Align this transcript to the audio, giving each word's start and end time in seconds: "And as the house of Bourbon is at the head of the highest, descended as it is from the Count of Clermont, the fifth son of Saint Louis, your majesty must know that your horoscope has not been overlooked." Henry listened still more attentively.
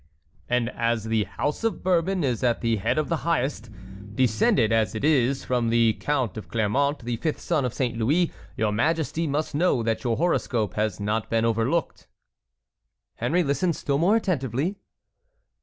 "And 0.49 0.69
as 0.69 1.03
the 1.03 1.25
house 1.25 1.63
of 1.63 1.83
Bourbon 1.83 2.23
is 2.23 2.41
at 2.41 2.61
the 2.61 2.77
head 2.77 2.97
of 2.97 3.07
the 3.07 3.17
highest, 3.17 3.69
descended 4.15 4.71
as 4.71 4.95
it 4.95 5.03
is 5.03 5.45
from 5.45 5.69
the 5.69 5.93
Count 5.93 6.37
of 6.37 6.47
Clermont, 6.47 7.05
the 7.05 7.17
fifth 7.17 7.39
son 7.39 7.65
of 7.65 7.73
Saint 7.75 7.99
Louis, 7.99 8.31
your 8.57 8.71
majesty 8.71 9.27
must 9.27 9.53
know 9.53 9.83
that 9.83 10.03
your 10.03 10.17
horoscope 10.17 10.73
has 10.73 10.99
not 10.99 11.29
been 11.29 11.45
overlooked." 11.45 12.07
Henry 13.17 13.43
listened 13.43 13.75
still 13.75 13.99
more 13.99 14.15
attentively. 14.15 14.75